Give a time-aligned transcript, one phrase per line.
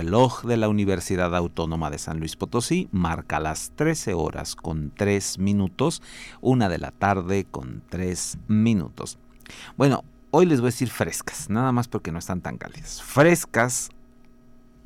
[0.00, 5.38] Reloj de la Universidad Autónoma de San Luis Potosí marca las 13 horas con 3
[5.38, 6.00] minutos,
[6.40, 9.18] una de la tarde con 3 minutos.
[9.76, 13.02] Bueno, hoy les voy a decir frescas, nada más porque no están tan cálidas.
[13.02, 13.90] Frescas,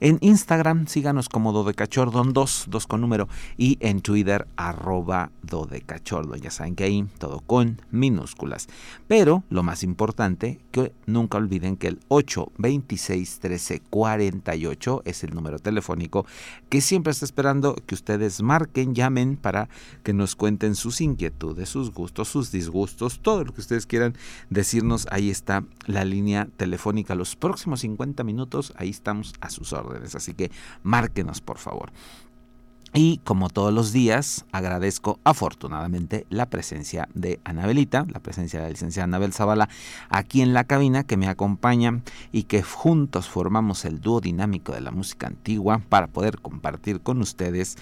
[0.00, 6.40] En Instagram síganos como Dodecachordon2, 2 con número, y en Twitter arroba Dodecachordon.
[6.40, 8.68] Ya saben que ahí todo con minúsculas.
[9.06, 15.58] Pero lo más importante, que nunca olviden que el 826 13 48 es el número
[15.58, 16.26] telefónico
[16.68, 19.68] que siempre está esperando que ustedes marquen, llamen para
[20.02, 24.14] que nos cuenten sus inquietudes, sus gustos, sus disgustos, todo lo que ustedes quieran
[24.50, 25.06] decirnos.
[25.10, 27.14] Ahí está la línea telefónica.
[27.14, 29.83] Los próximos 50 minutos, ahí estamos a sus órdenes.
[30.14, 30.50] Así que
[30.82, 31.92] márquenos, por favor.
[32.96, 38.70] Y como todos los días, agradezco afortunadamente la presencia de Anabelita, la presencia de la
[38.70, 39.68] licenciada Anabel Zavala
[40.10, 44.80] aquí en la cabina que me acompaña y que juntos formamos el dúo dinámico de
[44.80, 47.76] la música antigua para poder compartir con ustedes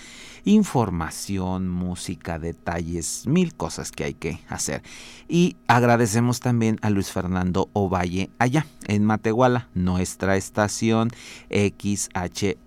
[0.44, 4.82] información, música, detalles, mil cosas que hay que hacer.
[5.28, 11.10] Y agradecemos también a Luis Fernando Ovalle allá en Matehuala, nuestra estación
[11.50, 12.62] XHUASM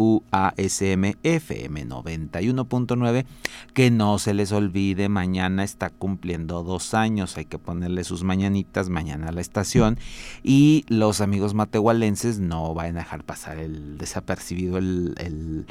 [1.24, 1.86] FM
[2.42, 3.26] 91.9,
[3.74, 8.90] que no se les olvide, mañana está cumpliendo dos años, hay que ponerle sus mañanitas
[8.90, 9.98] mañana a la estación
[10.44, 15.66] y los amigos matehualenses no van a dejar pasar el desapercibido el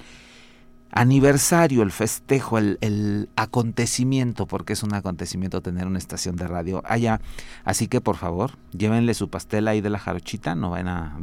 [0.95, 7.21] aniversario, el festejo, el, acontecimiento, porque es un acontecimiento tener una estación de radio allá.
[7.65, 11.19] Así que por favor, llévenle su pastel ahí de la jarochita, no van a,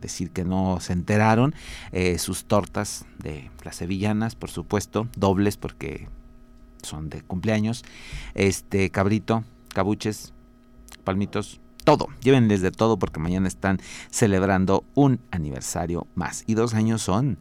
[0.00, 1.54] decir que no se enteraron.
[1.90, 6.08] Eh, sus tortas de las sevillanas, por supuesto, dobles porque
[6.82, 7.84] son de cumpleaños.
[8.34, 9.42] Este cabrito,
[9.74, 10.32] cabuches,
[11.02, 16.44] palmitos, todo, llévenles de todo porque mañana están celebrando un aniversario más.
[16.46, 17.38] Y dos años son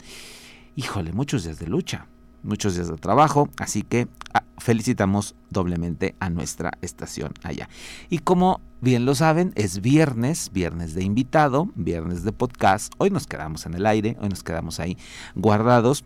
[0.75, 2.07] híjole, muchos días de lucha,
[2.43, 7.69] muchos días de trabajo, así que ah, felicitamos doblemente a nuestra estación allá.
[8.09, 13.27] Y como bien lo saben, es viernes, viernes de invitado, viernes de podcast, hoy nos
[13.27, 14.97] quedamos en el aire, hoy nos quedamos ahí
[15.33, 16.03] guardados.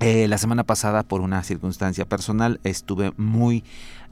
[0.00, 3.64] Eh, la semana pasada, por una circunstancia personal, estuve muy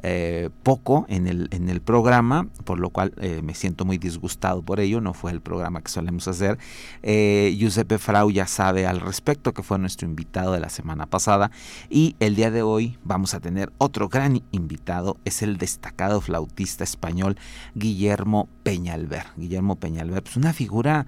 [0.02, 4.62] eh, poco en el, en el programa, por lo cual eh, me siento muy disgustado
[4.62, 6.58] por ello, no fue el programa que solemos hacer.
[7.02, 11.50] Eh, Giuseppe Frau ya sabe al respecto, que fue nuestro invitado de la semana pasada,
[11.88, 16.84] y el día de hoy vamos a tener otro gran invitado, es el destacado flautista
[16.84, 17.36] español
[17.74, 19.24] Guillermo Peñalver.
[19.36, 21.06] Guillermo Peñalver, pues una figura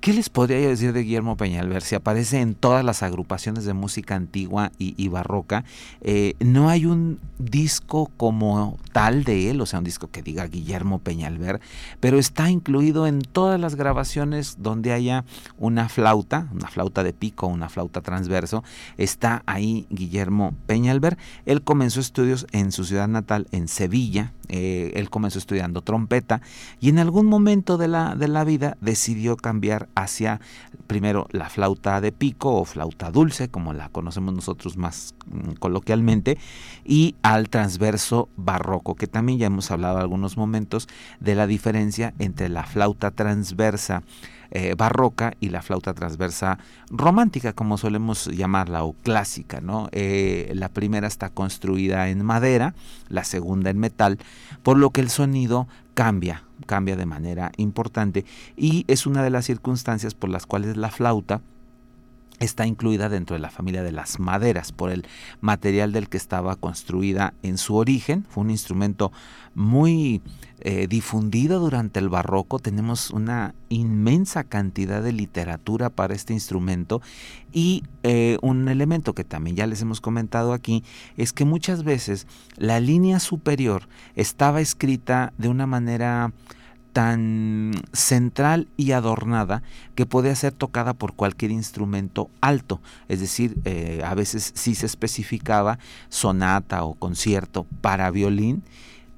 [0.00, 1.82] ¿Qué les podría decir de Guillermo Peñalver?
[1.82, 5.64] Si aparece en todas las agrupaciones de música antigua y, barroca,
[6.00, 10.46] eh, no hay un disco como tal de él, o sea, un disco que diga
[10.46, 11.60] Guillermo Peñalver,
[12.00, 15.26] pero está incluido en todas las grabaciones donde haya
[15.58, 18.64] una flauta, una flauta de pico, una flauta transverso,
[18.96, 21.18] está ahí Guillermo Peñalver.
[21.44, 26.40] Él comenzó estudios en su ciudad natal, en Sevilla, eh, él comenzó estudiando trompeta
[26.80, 30.40] y en algún momento de la, de la vida decidió cambiar hacia
[30.86, 36.38] primero la flauta de pico o flauta dulce, como la conocemos nosotros más mm, coloquialmente,
[36.84, 40.88] y al transverso barroco, que también ya hemos hablado algunos momentos
[41.20, 44.02] de la diferencia entre la flauta transversa
[44.50, 46.58] eh, barroca y la flauta transversa
[46.90, 49.60] romántica, como solemos llamarla, o clásica.
[49.60, 49.88] ¿no?
[49.92, 52.74] Eh, la primera está construida en madera,
[53.08, 54.18] la segunda en metal,
[54.62, 58.24] por lo que el sonido cambia, cambia de manera importante
[58.56, 61.42] y es una de las circunstancias por las cuales la flauta
[62.40, 65.06] está incluida dentro de la familia de las maderas por el
[65.40, 68.24] material del que estaba construida en su origen.
[68.28, 69.12] Fue un instrumento
[69.54, 70.22] muy
[70.62, 72.58] eh, difundido durante el barroco.
[72.58, 77.00] Tenemos una inmensa cantidad de literatura para este instrumento
[77.52, 80.84] y eh, un elemento que también ya les hemos comentado aquí
[81.16, 82.26] es que muchas veces
[82.56, 86.32] la línea superior estaba escrita de una manera
[86.92, 89.62] tan central y adornada
[89.94, 92.80] que puede ser tocada por cualquier instrumento alto.
[93.08, 95.78] Es decir, eh, a veces sí se especificaba
[96.08, 98.62] sonata o concierto para violín,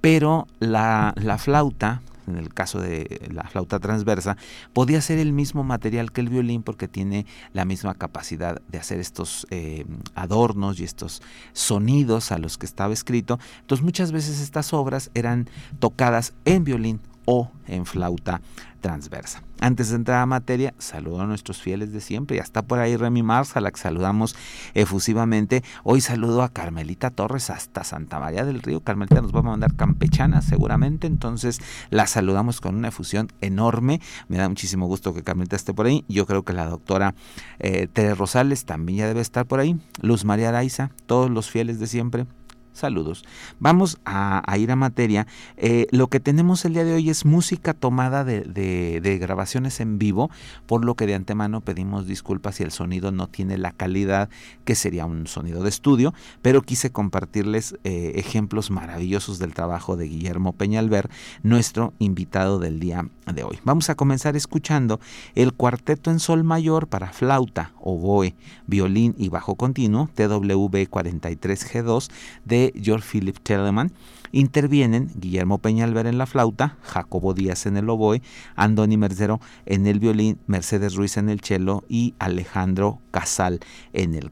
[0.03, 4.37] pero la, flauta, en el caso de la flauta transversa,
[4.73, 8.99] podía ser el mismo material que el violín porque tiene la misma capacidad de hacer
[8.99, 11.23] estos eh, adornos y estos
[11.53, 13.39] sonidos a los que estaba escrito.
[13.61, 18.41] Entonces muchas veces estas obras eran tocadas en violín o en flauta
[18.83, 19.43] transversa.
[19.61, 22.37] Antes de entrar a materia, saludo a nuestros fieles de siempre.
[22.37, 24.37] Ya está por ahí Remy Mars, a la que saludamos
[24.75, 25.63] efusivamente.
[25.85, 28.81] Hoy saludo a Carmelita Torres hasta Santa María del Río.
[28.81, 34.01] Carmelita nos va a mandar campechana seguramente, entonces la saludamos con una efusión enorme.
[34.29, 36.05] Me da muchísimo gusto que Carmelita esté por ahí.
[36.09, 37.15] Yo creo que la doctora
[37.61, 39.79] eh, Tere Rosales también ya debe estar por ahí.
[40.03, 42.27] Luz María Araiza, todos los fieles de siempre.
[42.73, 43.25] Saludos.
[43.61, 45.27] Vamos a, ir a materia.
[45.59, 50.31] Eh, lo que tenemos el día de hoy es música tomada de, grabaciones en vivo,
[50.67, 54.31] por lo que de antemano pedimos disculpas si el sonido no tiene la calidad
[54.65, 60.09] que sería un sonido de estudio, pero quise compartirles eh, ejemplos maravillosos del trabajo de
[60.09, 61.11] Guillermo Peñalver,
[61.43, 63.59] nuestro invitado del día de hoy.
[63.65, 64.99] Vamos a comenzar escuchando
[65.35, 68.35] el cuarteto en sol mayor para flauta, oboe,
[68.67, 72.11] violín y bajo continuo, TWB 43G2
[72.45, 73.93] de George Philip Telemann.
[74.31, 78.23] Intervienen Guillermo Peñalver en la flauta, Jacobo Díaz en el oboe,
[78.57, 83.61] Andoni Mercero en el violín, Mercedes Ruiz en el cello y Alejandro Casal
[83.93, 84.31] en el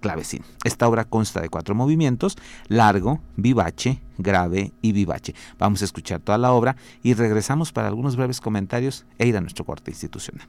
[0.00, 0.44] clavecín.
[0.64, 2.36] Esta obra consta de cuatro movimientos,
[2.68, 5.34] largo, vivace, grave y vivace.
[5.58, 9.40] Vamos a escuchar toda la obra y regresamos para algunos breves comentarios e ir a
[9.40, 10.46] nuestro corte institucional.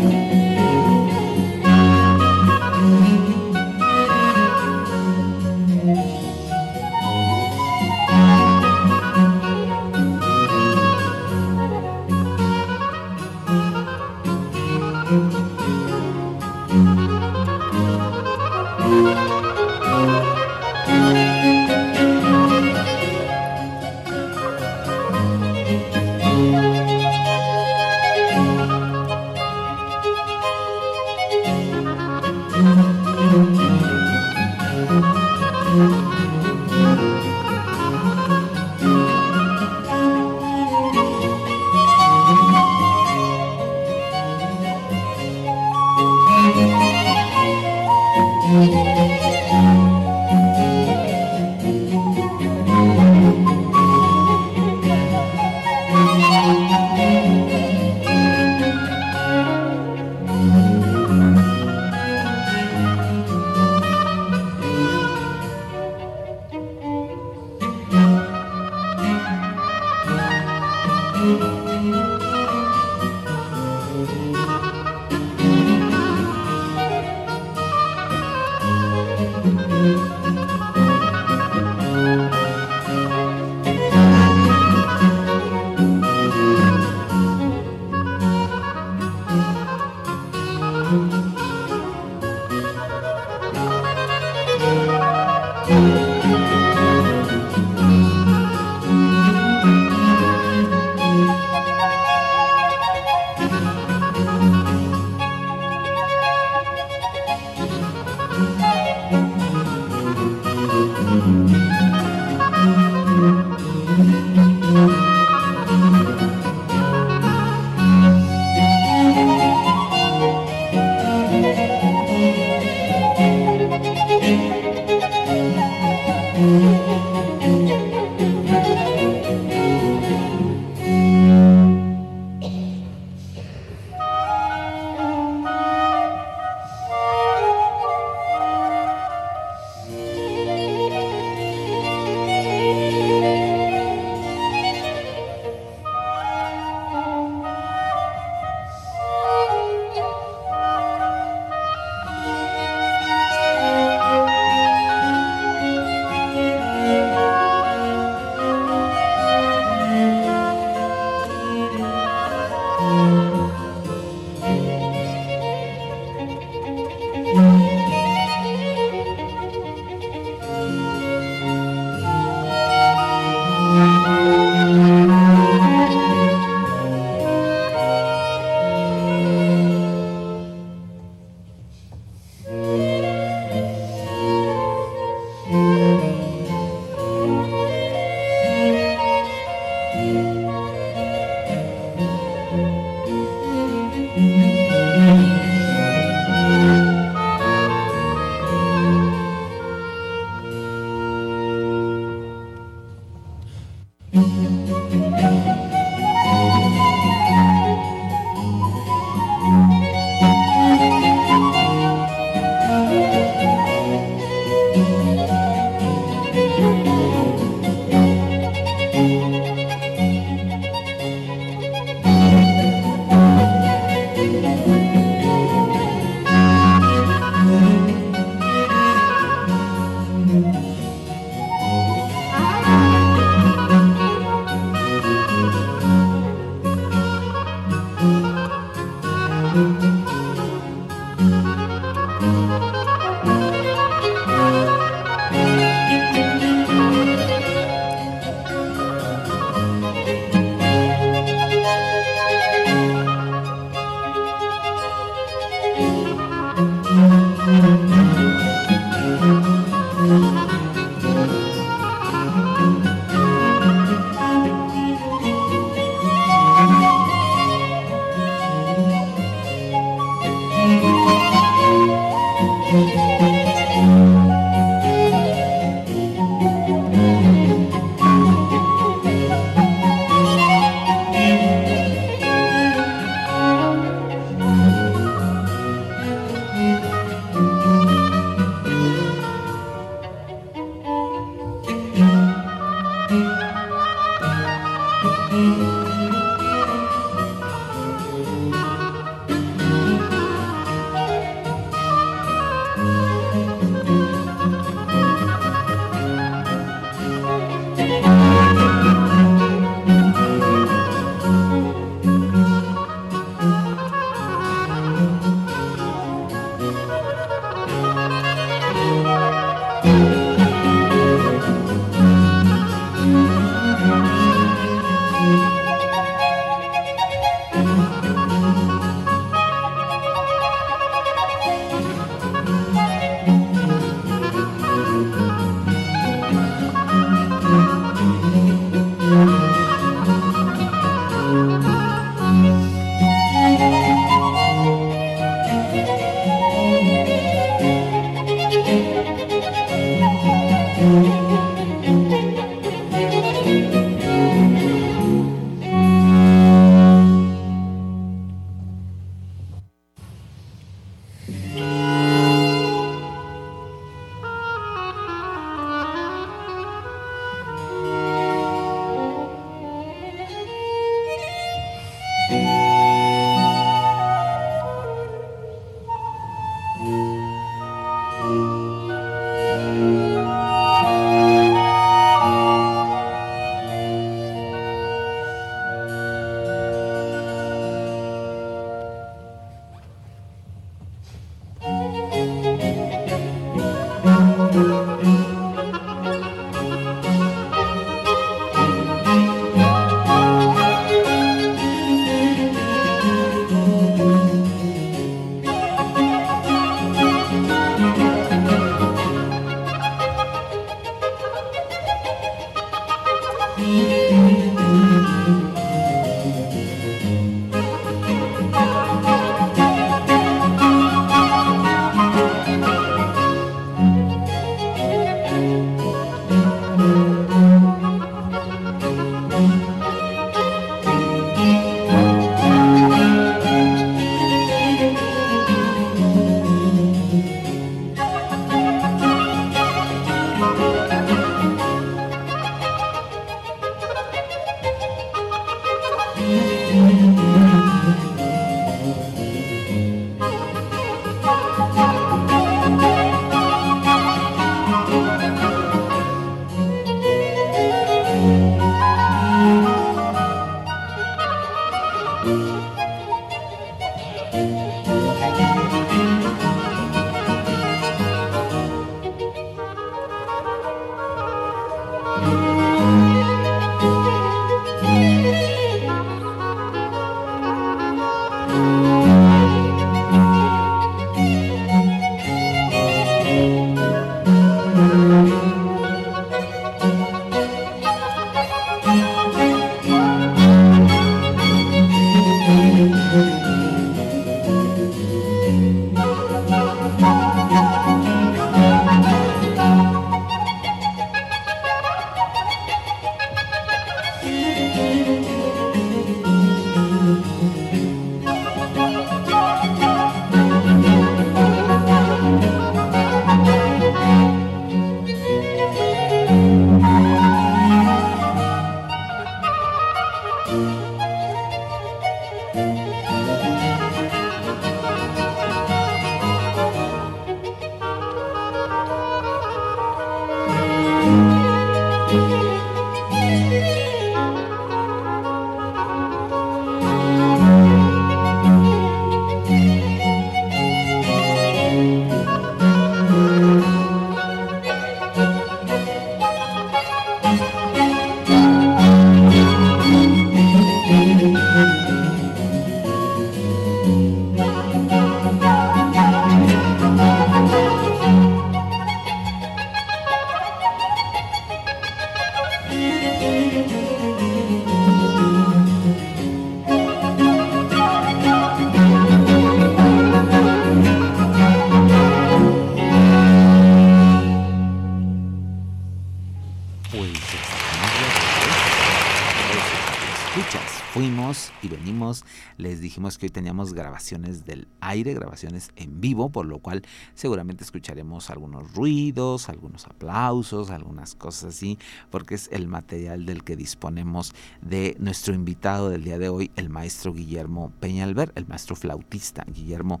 [583.18, 586.82] Que hoy teníamos grabaciones del aire, grabaciones en vivo, por lo cual
[587.14, 591.78] seguramente escucharemos algunos ruidos, algunos aplausos, algunas cosas así,
[592.10, 596.68] porque es el material del que disponemos de nuestro invitado del día de hoy, el
[596.68, 600.00] maestro Guillermo Peñalver, el maestro flautista Guillermo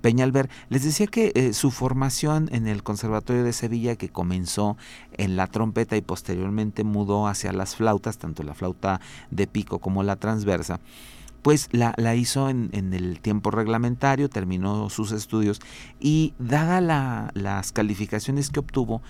[0.00, 0.48] Peñalver.
[0.68, 4.76] Les decía que eh, su formación en el Conservatorio de Sevilla, que comenzó
[5.16, 10.02] en la trompeta y posteriormente mudó hacia las flautas, tanto la flauta de pico como
[10.02, 10.80] la transversa,
[11.42, 15.60] pues la, hizo en, el tiempo reglamentario, terminó sus estudios
[15.98, 16.80] y dada
[17.34, 19.02] las calificaciones que obtuvo,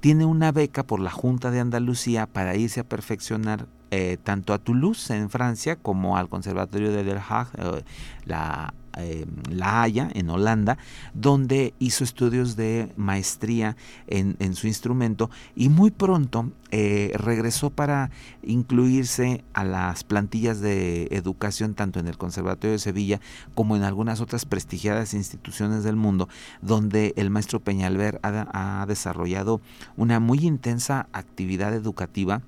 [0.00, 4.58] tiene una beca por la Junta de Andalucía para irse a perfeccionar eh, tanto a
[4.58, 7.82] Toulouse en Francia como al Conservatorio de Haag, eh,
[8.24, 10.78] la, eh, la, Haya en Holanda,
[11.14, 18.10] donde hizo estudios de maestría en, en su instrumento y muy pronto regresó para
[18.42, 23.20] incluirse a las plantillas de educación tanto en el Conservatorio de Sevilla
[23.54, 26.28] como en algunas otras prestigiadas instituciones del mundo,
[26.60, 29.60] donde el maestro Peñalver ha, ha desarrollado
[29.96, 32.42] una muy intensa actividad educativa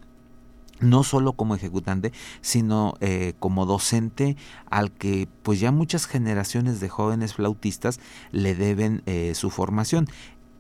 [0.80, 4.36] no solo como ejecutante, sino eh, como docente
[4.68, 8.00] al que pues ya muchas generaciones de jóvenes flautistas
[8.32, 10.08] le deben eh, su formación.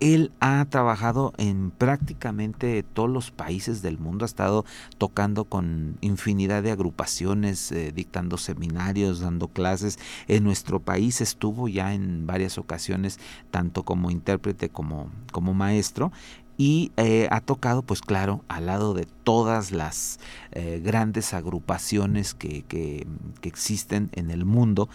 [0.00, 4.64] Él ha trabajado en prácticamente todos los países del mundo, ha estado
[4.96, 9.98] tocando con infinidad de agrupaciones, eh, dictando seminarios, dando clases.
[10.26, 16.12] En nuestro país estuvo ya en varias ocasiones, tanto como intérprete como, como maestro,
[16.60, 20.20] y eh, ha tocado, pues claro, al lado de todas las
[20.52, 23.06] eh, grandes agrupaciones que, que,
[23.40, 24.90] que, existen en el mundo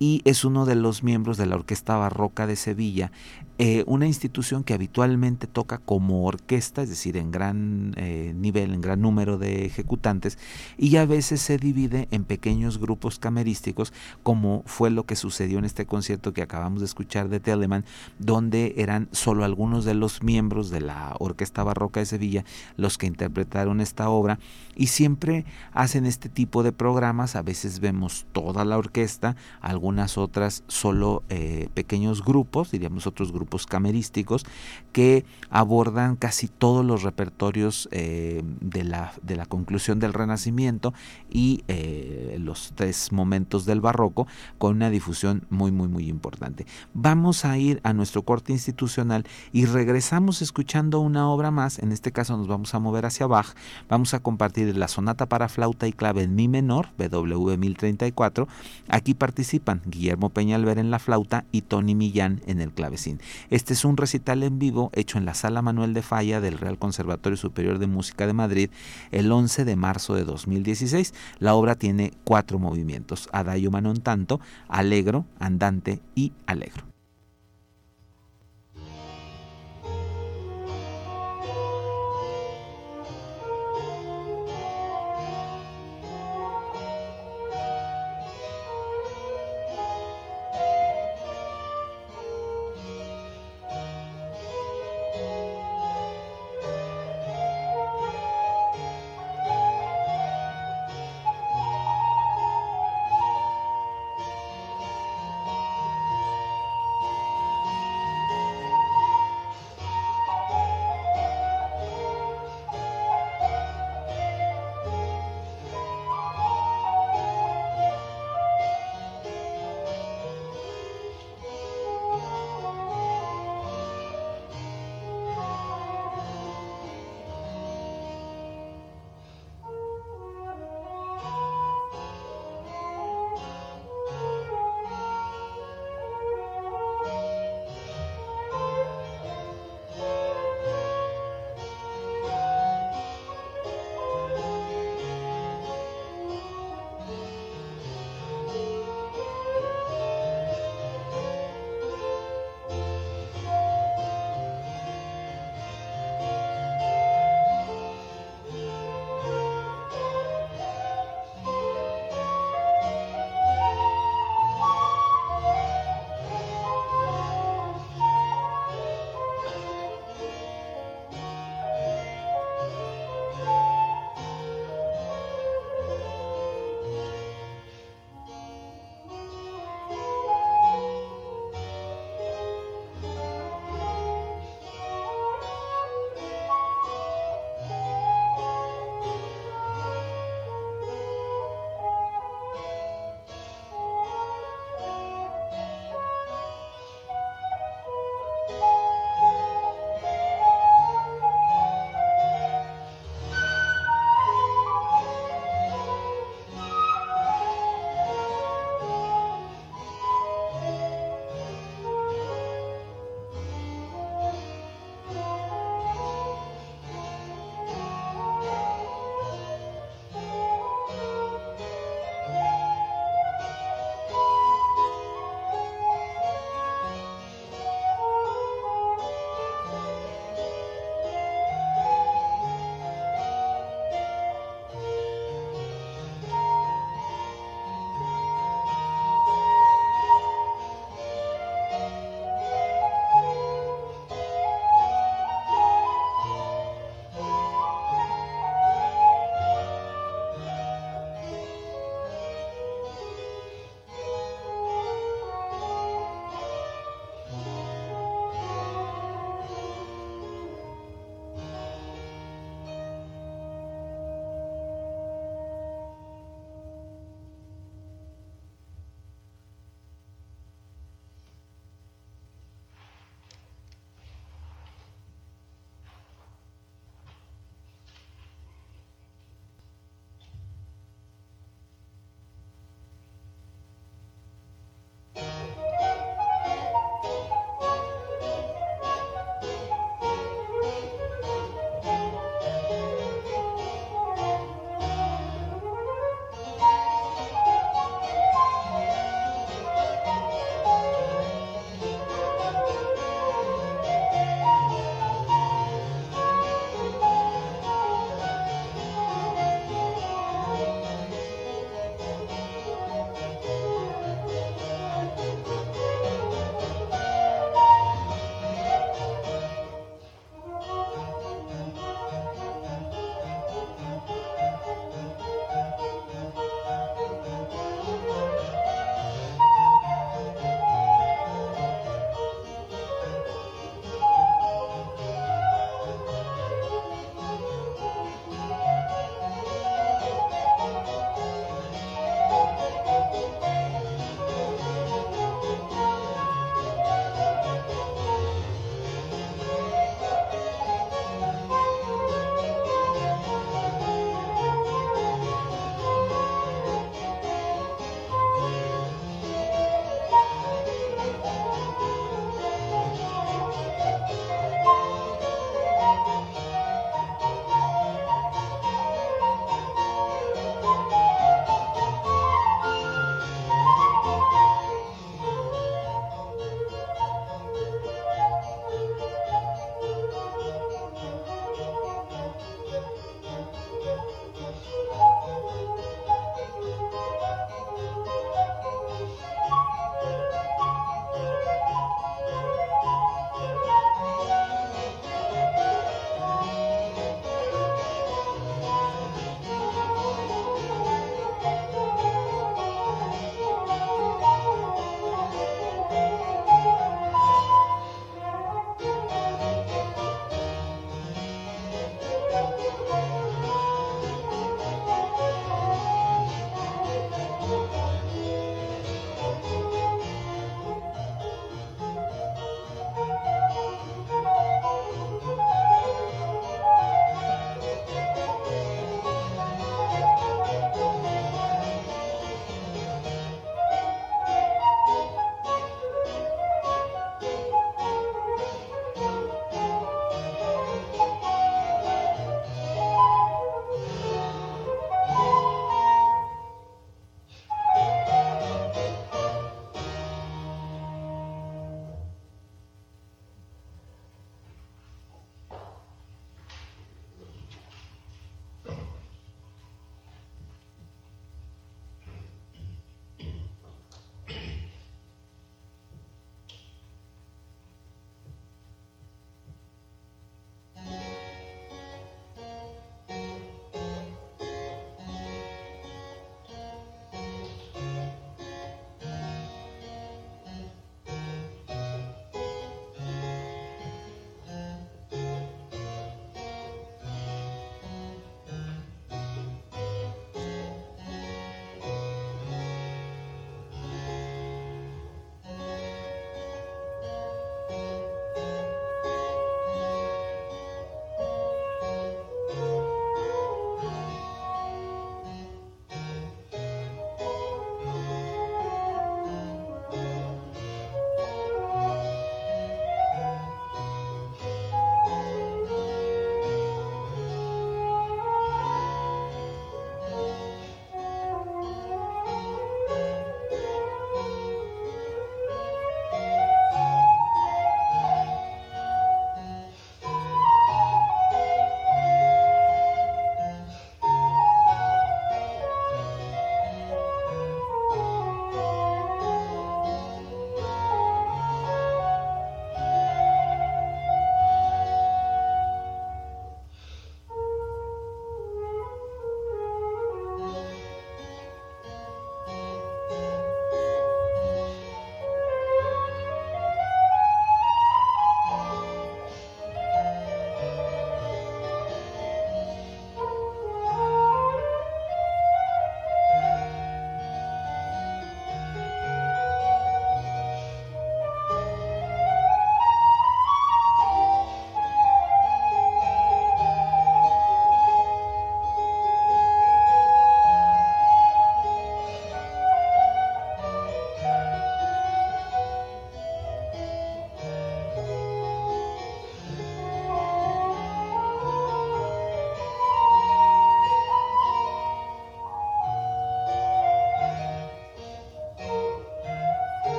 [0.00, 3.12] y es uno de los miembros de la Orquesta Barroca de Sevilla,
[3.56, 8.80] eh, una institución que habitualmente toca como orquesta, es decir, en gran eh, nivel, en
[8.80, 10.38] gran número de ejecutantes,
[10.76, 13.92] y a veces se divide en pequeños grupos camerísticos,
[14.24, 17.84] como fue lo que sucedió en este concierto que acabamos de escuchar de Telemann,
[18.18, 22.44] donde eran solo algunos de los miembros de la Orquesta Barroca de Sevilla
[22.76, 24.40] los que interpretaron esta obra,
[24.74, 30.64] y siempre hacen este tipo de programas, a veces vemos toda la orquesta, algunas otras
[30.66, 34.44] solo eh, pequeños grupos, diríamos otros grupos camerísticos
[34.92, 40.94] que abordan casi todos los repertorios eh, de, la, de, la, conclusión del Renacimiento
[41.30, 44.26] y eh, los tres momentos del Barroco
[44.58, 46.66] con una difusión muy, muy, muy importante.
[46.92, 52.12] Vamos a ir a nuestro corte institucional y regresamos escuchando una obra más, en este
[52.12, 53.54] caso nos vamos a mover hacia Bach,
[53.88, 58.48] vamos a compartir la sonata para flauta y clave en mi menor, BW 1034,
[58.88, 63.20] aquí participan Guillermo Peñalver en la flauta y Tony Millán en el clavecín.
[63.50, 66.78] Este es un recital en vivo hecho en la Sala Manuel de Falla del Real
[66.78, 68.70] Conservatorio Superior de Música de Madrid
[69.10, 71.14] el 11 de marzo de 2016.
[71.38, 76.93] La obra tiene cuatro movimientos, Adagio Manon Tanto, Alegro, Andante y Alegro.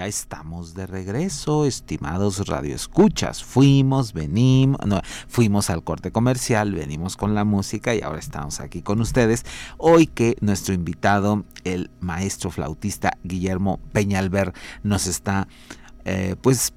[0.00, 3.44] Ya estamos de regreso, estimados radioescuchas.
[3.44, 8.80] Fuimos, venimos, no, fuimos al corte comercial, venimos con la música y ahora estamos aquí
[8.80, 9.44] con ustedes.
[9.76, 15.48] Hoy que nuestro invitado, el maestro flautista Guillermo Peñalver, nos está
[16.06, 16.72] eh, pues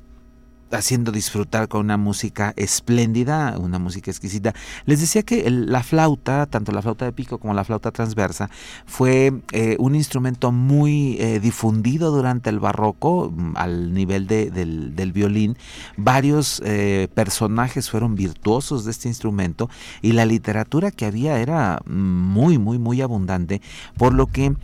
[0.77, 4.53] haciendo disfrutar con una música espléndida, una música exquisita.
[4.85, 8.49] Les decía que la flauta, tanto la flauta de pico como la flauta transversa,
[8.85, 15.57] fue eh, un instrumento muy eh, difundido durante el barroco mm, al nivel del, violín.
[15.97, 19.69] Varios eh, personajes fueron virtuosos de este instrumento
[20.01, 23.61] y la literatura que había era muy, muy, muy abundante,
[23.97, 24.55] por lo que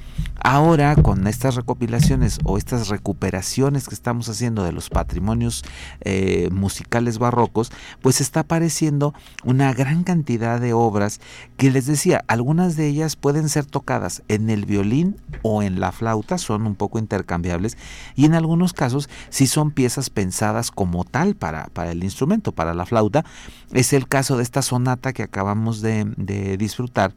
[0.41, 5.63] ahora con estas recopilaciones o estas recuperaciones que estamos haciendo de los patrimonios
[6.01, 7.71] eh, musicales barrocos,
[8.01, 11.19] pues está apareciendo una gran cantidad de obras
[11.57, 15.91] que les decía, algunas de ellas pueden ser tocadas en el violín o en la
[15.91, 17.77] flauta, son un poco intercambiables,
[18.15, 22.73] y en algunos casos si son piezas pensadas como tal para, para el instrumento, para
[22.73, 23.25] la flauta.
[23.71, 27.13] Es el caso de esta sonata que acabamos de, de disfrutar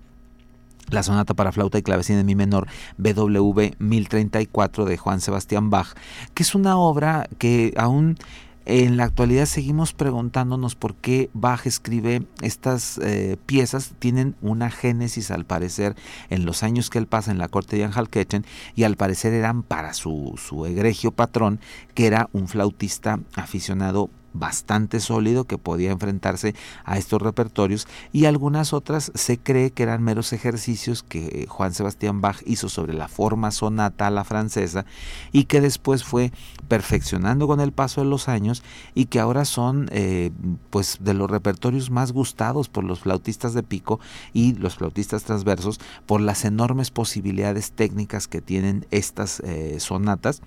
[0.91, 2.66] la sonata para flauta y clavecín en mi menor
[2.99, 5.95] BW 1034 de Juan Sebastián Bach,
[6.35, 8.18] que es una obra que aún
[8.64, 13.92] en la actualidad seguimos preguntándonos por qué Bach escribe estas eh, piezas.
[13.98, 15.96] Tienen una génesis al parecer
[16.30, 18.44] en los años que él pasa en la corte de Anhalketten
[18.76, 21.60] y al parecer eran para su, su egregio patrón
[21.94, 26.55] que era un flautista aficionado bastante sólido que podía enfrentarse
[26.85, 32.20] a estos repertorios y algunas otras se cree que eran meros ejercicios que Juan Sebastián
[32.20, 34.85] Bach hizo sobre la forma sonata a la francesa
[35.33, 36.33] y que después fue
[36.68, 38.62] perfeccionando con el paso de los años
[38.95, 40.30] y que ahora son eh,
[40.70, 44.01] pues de los repertorios más gustados por los flautistas de pico
[44.33, 50.43] y los flautistas transversos por las enormes posibilidades técnicas que tienen estas eh, sonatas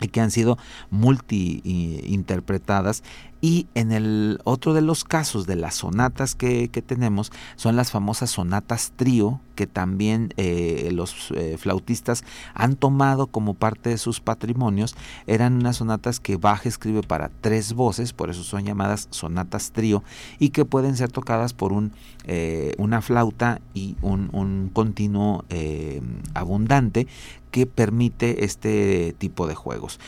[0.00, 0.58] y que han sido
[0.90, 1.60] multi
[2.06, 3.02] interpretadas
[3.40, 8.30] y en el otro de los casos de las sonatas que, tenemos son las famosas
[8.30, 12.24] sonatas trío que también eh, los eh, flautistas
[12.54, 14.94] han tomado como parte de sus patrimonios.
[15.26, 20.02] Eran unas sonatas que Bach escribe para tres voces, por eso son llamadas sonatas trío
[20.38, 21.92] y que pueden ser tocadas por un,
[22.24, 25.44] eh, una flauta y un, un continuo
[26.34, 27.06] abundante
[27.50, 29.98] que permite este tipo de juegos.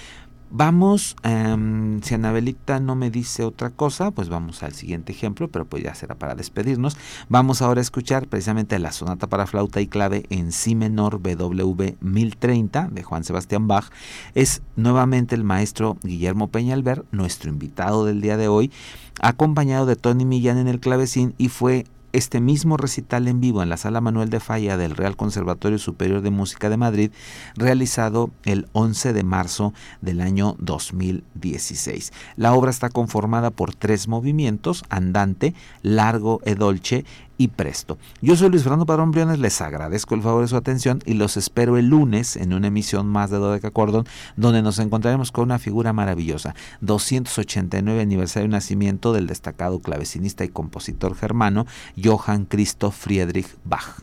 [0.50, 5.66] Vamos, em, si Anabelita no me dice otra cosa, pues vamos al siguiente ejemplo, pero
[5.66, 6.96] pues ya será para despedirnos.
[7.28, 11.96] Vamos ahora a escuchar precisamente la sonata para flauta y clave en Si menor BW
[12.00, 13.90] 1030 de Juan Sebastián Bach.
[14.34, 18.72] Es nuevamente el maestro Guillermo Peñalver, nuestro invitado del día de hoy,
[19.20, 23.68] acompañado de Tony Millán en el clavecín y fue este mismo recital en vivo en
[23.68, 27.10] la Sala Manuel de Falla del Real Conservatorio Superior de Música de Madrid,
[27.56, 32.12] realizado el 11 de marzo del año 2016.
[32.36, 37.04] La obra está conformada por tres movimientos, andante, largo e dolce
[37.38, 37.96] y presto.
[38.20, 41.36] Yo soy Luis Fernando Padrón Briones, les agradezco el favor de su atención y los
[41.36, 45.58] espero el lunes en una emisión más de Dodeca Cordón, donde nos encontraremos con una
[45.58, 51.66] figura maravillosa, 289 aniversario de nacimiento del destacado clavecinista y compositor germano
[52.02, 54.02] Johann Christoph Friedrich Bach.